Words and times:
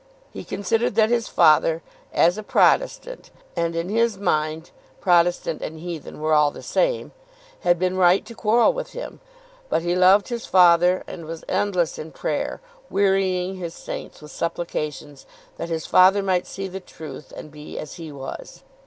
He 0.31 0.43
considered 0.43 0.95
that 0.95 1.11
his 1.11 1.27
father, 1.27 1.83
as 2.11 2.35
a 2.35 2.41
Protestant, 2.41 3.29
and 3.55 3.75
in 3.75 3.87
his 3.87 4.17
mind 4.17 4.71
Protestant 4.99 5.61
and 5.61 5.77
heathen 5.79 6.19
were 6.19 6.33
all 6.33 6.49
the 6.49 6.63
same, 6.63 7.11
had 7.59 7.77
been 7.77 7.95
right 7.95 8.25
to 8.25 8.33
quarrel 8.33 8.73
with 8.73 8.93
him. 8.93 9.19
But 9.69 9.83
he 9.83 9.95
loved 9.95 10.29
his 10.29 10.47
father, 10.47 11.03
and 11.05 11.25
was 11.25 11.43
endless 11.47 11.99
in 11.99 12.09
prayer, 12.13 12.61
wearying 12.89 13.57
his 13.57 13.75
saints 13.75 14.23
with 14.23 14.31
supplications, 14.31 15.27
that 15.57 15.69
his 15.69 15.85
father 15.85 16.23
might 16.23 16.47
see 16.47 16.67
the 16.67 16.79
truth 16.79 17.31
and 17.37 17.51
be 17.51 17.77
as 17.77 17.97
he 18.01 18.11
was. 18.11 18.63